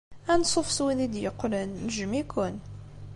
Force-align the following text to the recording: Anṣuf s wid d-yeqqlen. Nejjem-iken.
Anṣuf 0.33 0.67
s 0.71 0.77
wid 0.85 0.99
d-yeqqlen. 1.13 1.69
Nejjem-iken. 1.85 2.55